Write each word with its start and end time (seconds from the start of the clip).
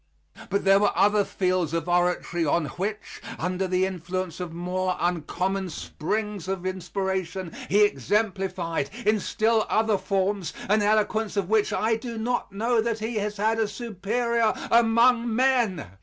But 0.49 0.65
there 0.65 0.79
were 0.79 0.89
other 0.97 1.23
fields 1.23 1.75
of 1.75 1.87
oratory 1.87 2.43
on 2.43 2.65
which, 2.69 3.21
under 3.37 3.67
the 3.67 3.85
influence 3.85 4.39
of 4.39 4.51
more 4.51 4.97
uncommon 4.99 5.69
springs 5.69 6.47
of 6.47 6.65
inspiration, 6.65 7.51
he 7.69 7.83
exemplified, 7.83 8.89
in 9.05 9.19
still 9.19 9.67
other 9.69 9.99
forms, 9.99 10.53
an 10.69 10.81
eloquence 10.81 11.37
in 11.37 11.47
which 11.47 11.71
I 11.71 11.97
do 11.97 12.17
not 12.17 12.51
know 12.51 12.81
that 12.81 12.97
he 12.97 13.17
has 13.17 13.37
had 13.37 13.59
a 13.59 13.67
superior 13.67 14.55
among 14.71 15.35
men. 15.35 15.85